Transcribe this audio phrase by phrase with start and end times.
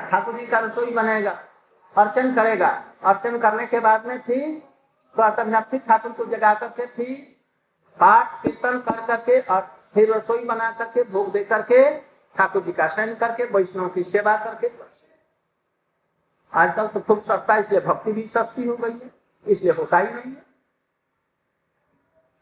[0.00, 1.30] ठाकुर जी का रसोई बनेगा,
[1.94, 2.68] अर्चन करेगा।
[3.04, 4.62] अर्चन करने के बाद में फिर
[5.16, 7.14] सा फिर ठाकुर को जगा करके फिर
[7.98, 9.60] पाठ, कीर्तन कर करके और
[9.94, 11.90] फिर रसोई बना करके, भोग दे करके
[12.36, 14.70] ठाकुर जी का शयन करके, वैष्णव की सेवा करके।
[16.52, 19.10] आजकल तो खूब सस्ता, इसलिए भक्ति भी सस्ती हो गई है,
[19.46, 20.42] इसलिए होता ही नहीं है।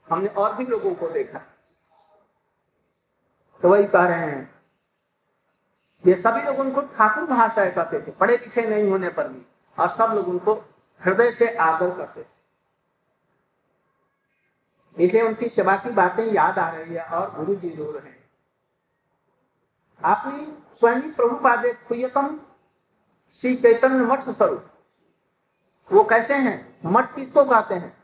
[0.08, 1.38] हमने और भी लोगों को देखा।
[3.62, 4.57] तो वही कह रहे हैं
[6.08, 9.42] ये सभी लोग उनको ठाकुर भाषा कहते थे, पढ़े लिखे नहीं होने पर भी,
[9.78, 10.54] और सब लोग उनको
[11.00, 12.26] हृदय से आदर करते थे।
[14.96, 18.12] इसलिए उनकी सेवा की बातें याद आ रही है और गुरु जी रो रहे
[20.00, 20.46] आपने
[20.78, 22.38] स्वयं प्रभुपाद प्रियतम
[23.42, 24.64] श्री चैतन्य मठ स्वरूप,
[25.90, 26.78] वो कैसे हैं?
[26.84, 27.96] मठ किसको कहते हैं?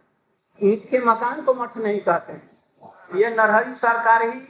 [0.61, 2.51] ईट के मकान को मठ नहीं कहते हैं।
[3.15, 4.41] ये नरहरी सरकार ही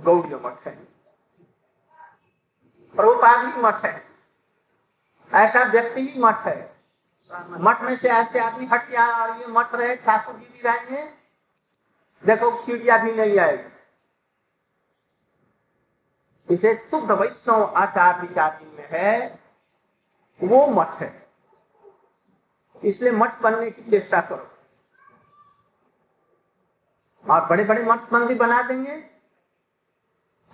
[0.00, 0.76] गौड़ी मठ है।
[2.98, 4.08] प्रभुपाद ही मठ है।
[5.34, 6.76] ऐसा व्यक्ति ही मठ है।
[7.32, 11.02] मठ में से ऐसे आदमी हट गया और ये मठ रहे, ठाकुर जी भी रहेंगे।
[12.26, 13.72] देखो, चिड़िया भी नहीं आएगी।
[16.54, 19.38] इसे शुद्ध वैष्णव आचार विचार में है।
[20.42, 21.28] वो मठ है।
[22.84, 24.50] इसलिए मठ बनने की चेष्टा करो।
[27.30, 29.07] और बड़े बड़े मठ मंदिर बना देंगे।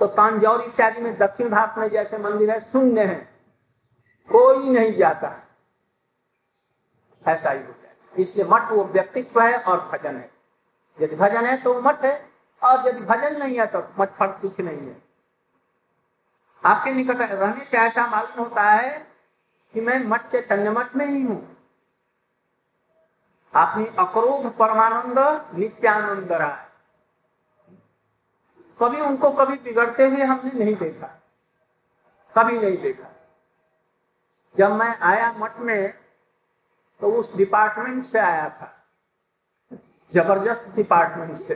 [0.05, 3.15] तो तांजौर इत्यादि में दक्षिण भारत में जैसे मंदिर है, शून्य है।
[4.33, 5.49] कोई नहीं जाता।
[7.27, 10.31] ऐसा ही होता है। इसलिए मठ वो व्यक्तित्व है और भजन है।
[11.01, 12.31] यदि भजन है तो मठ है,
[12.63, 15.03] और यदि भजन नहीं है तो मठ फल कुछ नहीं है।
[16.65, 19.07] आपके निकट रहने से ऐसा मालूम होता है
[19.75, 21.57] कि मैं मठ के तन्य मठ में ही हूँ।
[23.55, 25.19] आपने अक्रोध परमानंद,
[25.55, 26.64] नित्यानंद रहा
[28.83, 31.07] कभी उनको कभी बिगड़ते हुए हमने नहीं देखा।
[32.35, 33.11] कभी नहीं देखा।
[34.57, 35.95] जब मैं आया मठ में
[37.01, 38.71] तो उस डिपार्टमेंट से आया था।
[40.13, 41.55] ज़बरदस्त डिपार्टमेंट से।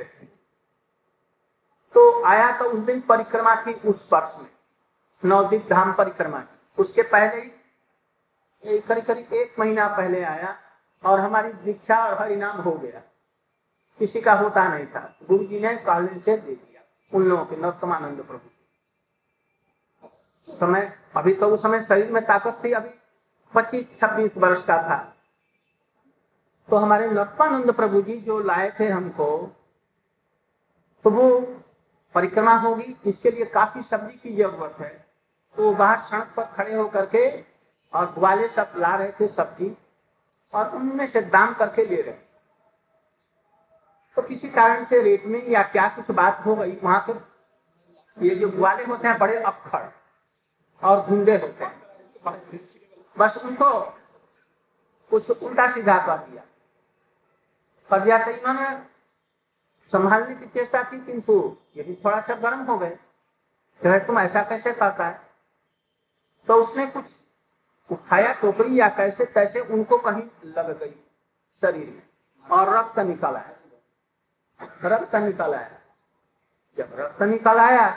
[1.95, 4.50] तो आया तो उस दिन परिक्रमा की उस वर्ष में।
[5.25, 7.41] नवदीप धाम परिक्रमा की। उसके पहले
[8.65, 10.56] ही करीब करीब एक महीना पहले आया,
[11.05, 13.03] और हमारी दीक्षा और हरिनाम हो गया।
[13.99, 16.68] किसी का होता नहीं था। गुरु जी ने कॉलेज से दे दिया।
[17.13, 18.49] उन लोगों के नरोत्तमानंद प्रभु।
[20.49, 22.91] समय, अभी तो उस समय शरीर में ताकत थी, अभी
[23.55, 24.97] पच्चीस, छब्बीस वर्ष का था।
[26.69, 29.29] तो हमारे नरोत्तमानंद प्रभु जी जो लाए थे हमको
[31.05, 31.41] तो वो
[32.15, 34.89] परिक्रमा होगी, इसके लिए काफ़ी सब्ज़ी की ज़रूरत है।
[35.57, 37.29] तो बाहर सड़क पर खड़े होकर के
[37.93, 39.77] और ग्वाले सब ला रहे थे सब्ज़ी,
[40.53, 42.15] और उनमें से दाम करके ले रहे
[44.19, 48.34] तो किसी कारण से रेट में या क्या कुछ बात हो गई, वहाँ के ये
[48.34, 49.93] जो ग्वाले होते हैं, बड़े अक्षर
[50.83, 52.61] और गुंडे होते हैं।
[53.17, 53.69] बस उनको
[55.11, 56.43] कुछ उल्टा सीधा कर दिया।
[57.91, 58.71] कर दिया तो इन्होंने
[59.93, 62.91] संभालने की चेष्टा की, किंतु ये भी थोड़ा सा गर्म हो गए।
[63.81, 65.21] तो तुम ऐसा कैसे करता है?
[66.49, 67.05] तो उसने कुछ
[67.91, 70.91] उठाया टोकरी या कैसे कैसे उनको कहीं लग गई
[71.62, 72.03] शरीर में
[72.45, 73.55] और रक्त निकल आया
[74.61, 75.79] रक्त निकल आया।
[76.79, 77.89] जब रक्त निकल आया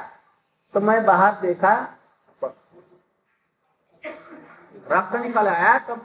[0.73, 1.73] तो मैं बाहर देखा
[4.87, 5.95] रक्त निकल आया तो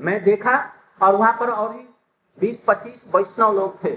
[0.00, 0.56] मैं देखा,
[1.00, 1.82] और वहाँ पर और ही
[2.38, 3.90] बीस, पच्चीस वैष्णव लोग थे।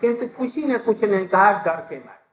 [0.00, 2.24] किंतु किसी ने कुछ नहीं कहा, डर के मारे।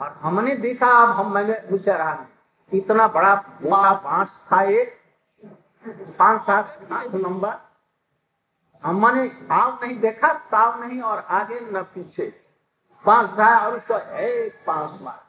[0.00, 2.26] और हमने देखा, अब हम मैंने मुझसे रहा,
[2.72, 3.34] इतना बड़ा
[3.64, 4.98] बाँस था एक
[6.18, 7.58] पाँच सात, आठ नंबर।
[8.84, 12.40] हमने ताव नहीं देखा ताव नहीं और आगे न पीछे।
[13.06, 15.22] बाँस था और उसको एक बाँस मार।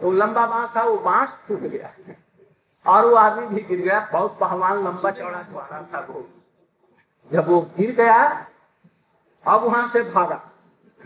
[0.00, 1.92] वो लंबा बाँस था, वो बाँस टूट गया।
[2.86, 6.28] और वो आदमी भी गिर गया। बहुत पहलवान लंबा चौड़ा चौड़ा था वो।
[7.32, 8.46] जब वो गिर गया,
[9.46, 10.50] अब वहाँ से भागा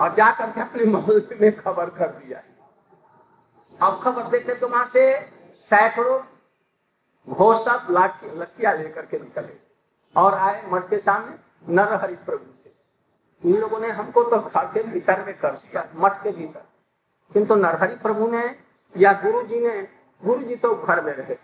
[0.01, 2.43] और जाकर के अपने मोहल्ले में खबर कर दिया।
[3.87, 5.21] अब खबर देते तो वहाँ से
[5.61, 6.21] सैकड़ों
[7.29, 9.66] घोषक लठिया लेकर के निकले।
[10.17, 11.37] और आए मठ के सामने,
[11.75, 12.71] नर हरि प्रभु थे
[13.45, 16.63] इन लोगों ने हमको तो के भीतर में कर दिया, मठ के भीतर।
[17.33, 18.45] किंतु नरहरि प्रभु ने
[18.97, 19.89] या गुरु जी ने
[20.23, 21.37] गुरु जी तो घर में रहे।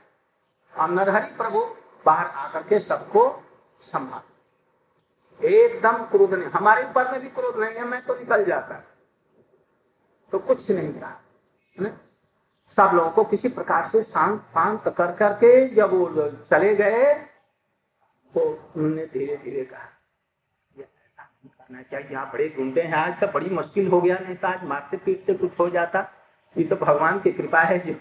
[0.74, 1.64] और नरहरि प्रभु
[2.06, 3.42] बाहर आकर के सबको
[3.82, 8.82] संभाल। एकदम क्रोध नहीं, हमारे ऊपर में भी क्रोध नहीं है, मैं तो निकल जाता।
[10.32, 11.18] तो कुछ नहीं कहा
[12.76, 17.14] सब लोगों को किसी प्रकार से शांत शांत कर करके जब वो चले गए
[18.34, 19.88] तो उन्होंने धीरे धीरे कहा
[21.44, 24.64] करना चाहिए। यहाँ बड़े गुंडे हैं। आज तो बड़ी मुश्किल हो गया। नहीं तो आज
[24.64, 26.12] मारते पीटते कुछ हो जाता।
[26.56, 27.94] ये तो भगवान की कृपा है जो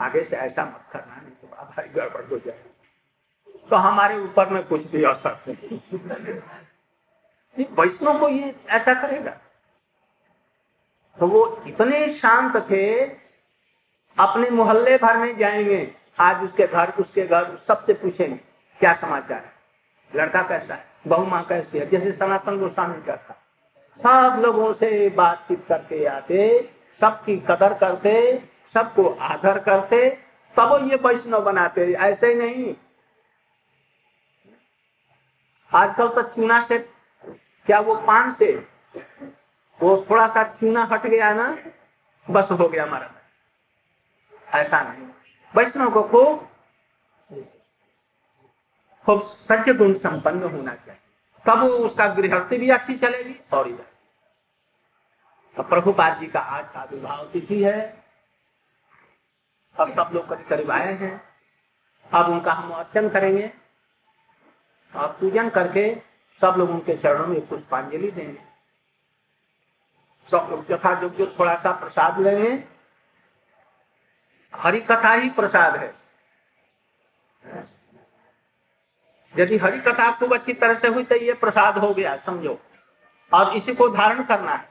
[0.00, 2.64] आगे से ऐसा मत करना। नहीं तो भारी गड़बड़ हो जाए
[3.70, 5.78] तो हमारे ऊपर में कुछ भी असर नहीं
[7.78, 9.40] वैष्णव को ये ऐसा करेगा।
[11.18, 13.04] तो वो इतने शांत थे,
[14.16, 18.53] अपने मोहल्ले भर में जाएँगे। आज उसके घर उसके घर सबसे पूछेंगे।
[18.84, 19.52] क्या समाचार है?
[20.14, 20.84] लड़का कैसा है?
[21.06, 21.90] बहु माँ कैसी है?
[21.90, 23.34] जैसे सनातन गोस्वामी करता
[23.96, 28.42] सब लोगों से बातचीत करके आते, सबकी कदर करते,
[28.74, 30.10] सबको आदर करते,
[30.56, 32.74] तब ये वैष्णव बनाते। ऐसे ही नहीं।
[35.74, 36.78] आजकल तो चूना से
[37.66, 38.68] क्या वो पान से
[39.82, 41.58] वो थोड़ा सा चूना हट गया ना,
[42.30, 43.10] बस हो गया हमारा।
[44.60, 45.08] ऐसा नहीं।
[45.56, 46.48] वैष्णव को खूब
[49.06, 51.00] खूब सच्चे गुण संपन्न होना चाहिए।
[51.46, 53.86] तब उसका गृहस्थी भी अच्छी चलेगी और इधर।
[55.56, 58.04] तो प्रभुपाद जी का आज का विवाह तिथि है।
[59.80, 61.24] अब सब लोग करीब करीब आए हैं।
[62.14, 63.52] अब उनका हम अर्चन करेंगे।
[64.96, 66.02] और पूजन करके
[66.40, 68.40] सब लोग उनके चरणों में पुष्पांजलि देंगे।
[70.30, 72.64] सब लोग यथा जो थोड़ा सा प्रसाद लेंगे
[74.54, 76.03] हरि कथा ही प्रसाद है।
[79.34, 82.58] यदि हरि कथा खूब अच्छी तरह से हुई तो ये प्रसाद हो गया, समझो।
[83.32, 84.68] और इसी को धारण करना है।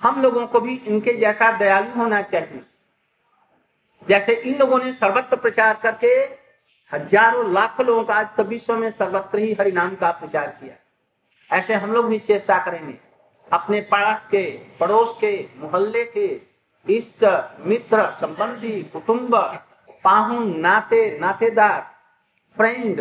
[0.00, 2.62] हम लोगों को भी इनके जैसा दयालु होना चाहिए।
[4.08, 6.08] जैसे इन लोगों ने सर्वत्र प्रचार करके
[6.92, 10.74] हज़ारों, लाखों लोगों का आज तो विश्व में सर्वत्र ही हरिनाम का प्रचार किया।
[11.50, 12.98] ऐसे हम लोग भी चेष्टा करेंगे।
[13.48, 14.44] अपने पास के,
[14.80, 16.26] पड़ोस के, मोहल्ले के,
[16.86, 17.24] इष्ट,
[17.60, 19.36] मित्र, संबंधी, कुटुंब,
[20.04, 21.80] पाहुन, नाते, नातेदार,
[22.56, 23.00] फ्रेंड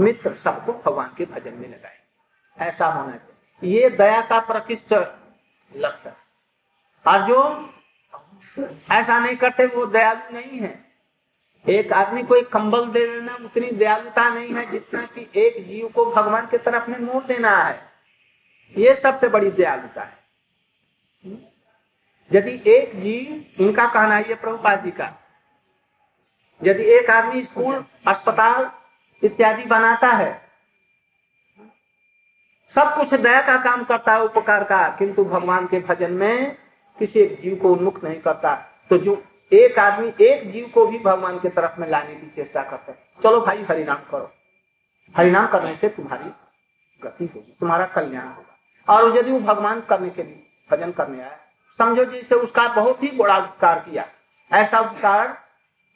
[0.00, 1.98] मित्र सबको भगवान के भजन में लगाए।
[2.58, 4.92] ऐसा होना चाहिए। ये दया का प्रतिष्ठ
[5.76, 6.12] लक्ष्य।
[7.06, 7.70] और जो
[8.90, 10.84] ऐसा नहीं करते, वो दयालु नहीं है।
[11.68, 15.88] एक आदमी को एक कंबल दे देना, उतनी दयालुता नहीं है जितना कि एक जीव
[15.88, 17.82] को भगवान की तरफ़ में मोड़ देना है।
[18.76, 20.18] ये सबसे बड़ी दयालुता है।
[22.32, 25.12] यदि एक जीव इनका कहना है ये प्रभुपाद जी का,
[26.62, 28.70] यदि एक आदमी स्कूल, अस्पताल
[29.24, 30.32] इत्यादि बनाता है।
[32.74, 36.56] सब कुछ दया का काम करता है उपकार का, किंतु भगवान के भजन में
[36.98, 38.54] किसी एक जीव को उन्मुख नहीं करता।
[38.90, 39.22] तो जो
[39.52, 42.98] एक आदमी, एक जीव को भी भगवान के तरफ़ में लाने की चेष्टा करता है।
[43.22, 44.32] चलो भाई, हरिनाम करो।
[45.14, 46.30] हरिनाम करने से तुम्हारी
[47.02, 51.38] गति होगी, तुम्हारा कल्याण होगा। और यदि वो भगवान करने के लिए भजन करने आया,
[51.78, 54.06] समझो जैसे उसका बहुत ही बड़ा उपकार किया।
[54.52, 55.38] ऐसा उपकार,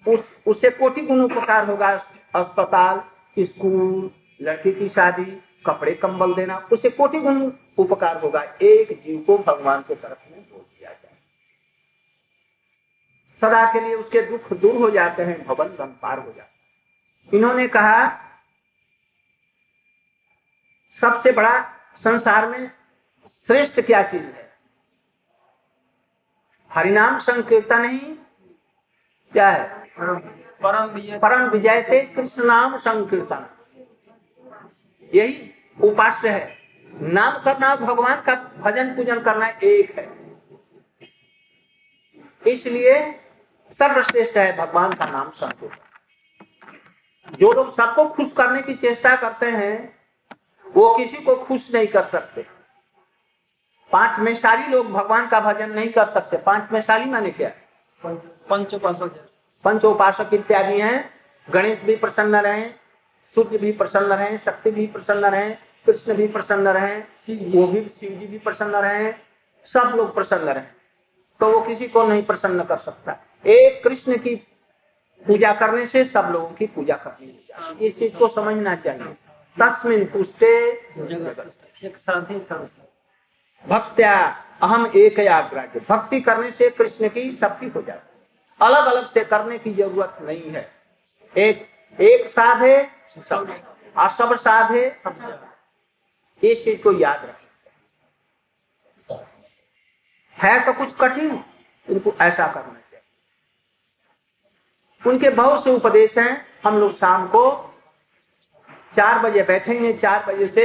[0.07, 1.89] उस उससे कोटि गुण उपकार होगा,
[2.35, 3.03] अस्पताल
[3.47, 4.11] स्कूल,
[4.43, 5.25] लड़की की शादी,
[5.67, 10.41] कपड़े कंबल देना, उसे कोटि गुण उपकार होगा। एक जीव को भगवान के तरफ़ में
[10.43, 11.17] बोल दिया जाए।
[13.43, 16.49] सदा के लिए उसके दुख दूर हो जाते हैं, भवन बन पार हो जाता
[17.33, 18.09] इन्होंने कहा,
[21.01, 21.61] सबसे बड़ा
[21.97, 22.71] संसार में
[23.47, 24.53] श्रेष्ठ क्या चीज़ है?
[26.71, 27.99] हरिनाम संकीर्तन ही
[29.33, 29.91] क्या है?
[30.63, 33.47] परम परम विजय थे कृष्ण नाम संकीर्तन।
[35.15, 35.51] यही
[35.85, 36.59] उपास्य है।
[36.93, 40.09] नाम करना भगवान का भजन पूजन करना एक है।
[42.53, 43.21] इसलिए
[43.71, 45.85] सर्वश्रेष्ठ है भगवान का नाम संकीर्तन।
[47.37, 49.99] जो लोग सबको खुश करने की चेष्टा करते हैं,
[50.67, 52.47] वो किसी को खुश नहीं कर सकते।
[53.93, 57.51] पाँच में लोग भगवान का भजन नहीं कर सकते। पाँच में माने क्या?
[58.51, 58.75] पंच
[59.65, 61.11] पंचोपासक इत्यादि हैं।
[61.49, 62.69] गणेश भी प्रसन्न रहे
[63.37, 65.51] सूर्य भी प्रसन्न रहे शक्ति भी प्रसन्न रहे
[65.87, 66.97] कृष्ण भी प्रसन्न रहे
[67.51, 69.13] वो भी शिव जी भी प्रसन्न रहे
[69.75, 70.65] सब लोग प्रसन्न रहे।
[71.41, 74.35] तो वो किसी को नहीं प्रसन्न कर सकता। एक कृष्ण की
[75.27, 79.15] पूजा करने से सब लोगों की पूजा करनी इस चीज़ को समझना चाहिए।
[79.57, 80.51] तस्मिन पुष्टे
[83.65, 84.15] भक्त्या
[84.63, 88.08] अहम एक याग्राह्य भक्ति करने से कृष्ण की शक्ति हो जाती
[88.61, 90.71] अलग अलग से करने की ज़रूरत नहीं है।
[91.37, 92.77] एक एक साधे
[93.21, 93.55] सब
[93.97, 94.87] और सब साधे
[96.43, 97.47] इस चीज़ को याद रखें।
[100.39, 101.45] है तो कुछ कठिन,
[101.89, 103.01] इनको ऐसा करना चाहिए।
[105.03, 107.51] उनके बहुत से उपदेश हैं, हम लोग शाम को
[108.97, 110.65] चार बजे बैठेंगे, चार बजे से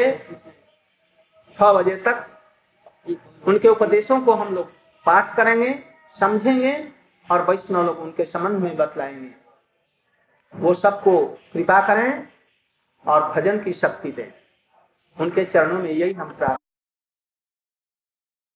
[1.58, 2.26] छह बजे तक।
[3.48, 4.72] उनके उपदेशों को हम लोग
[5.06, 5.74] पाठ करेंगे,
[6.18, 6.74] समझेंगे
[7.32, 9.32] और वैष्णव लोग उनके संबंध में बतलाएँगे।
[10.56, 12.28] वो सबको कृपा करें
[13.08, 14.32] और भजन की शक्ति दें।
[15.20, 16.63] उनके चरणों में यही हम प्राप्त